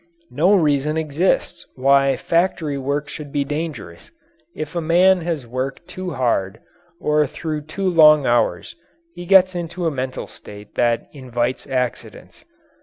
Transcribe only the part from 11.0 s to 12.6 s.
invites accidents.